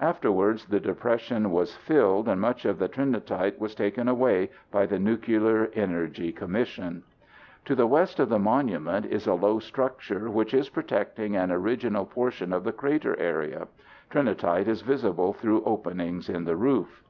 Afterwards 0.00 0.64
the 0.66 0.80
depression 0.80 1.52
was 1.52 1.76
filled 1.76 2.26
and 2.26 2.40
much 2.40 2.64
of 2.64 2.80
the 2.80 2.88
Trinitite 2.88 3.60
was 3.60 3.76
taken 3.76 4.08
away 4.08 4.50
by 4.72 4.86
the 4.86 4.98
Nuclear 4.98 5.70
Energy 5.72 6.32
Commission. 6.32 7.04
To 7.64 7.76
the 7.76 7.86
west 7.86 8.18
of 8.18 8.28
the 8.28 8.40
monument 8.40 9.06
is 9.06 9.28
a 9.28 9.34
low 9.34 9.60
structure 9.60 10.28
which 10.30 10.52
is 10.52 10.68
protecting 10.68 11.36
an 11.36 11.52
original 11.52 12.06
portion 12.06 12.52
of 12.52 12.64
the 12.64 12.72
crater 12.72 13.16
area. 13.20 13.68
Trinitite 14.10 14.66
is 14.66 14.82
visible 14.82 15.32
through 15.32 15.62
openings 15.62 16.28
in 16.28 16.44
the 16.44 16.56
roof. 16.56 17.04